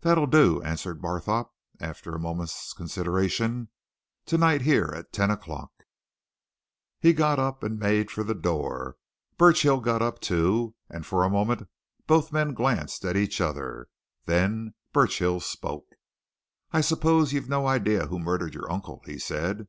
[0.00, 3.68] "That'll do," answered Barthorpe after a moment's consideration.
[4.26, 5.70] "Tonight, here, at ten o 'clock."
[6.98, 8.96] He got up and made for the door.
[9.38, 11.68] Burchill got up too, and for a moment
[12.08, 13.86] both men glanced at each other.
[14.24, 15.86] Then Burchill spoke.
[16.72, 19.68] "I suppose you've no idea who murdered your uncle?" he said.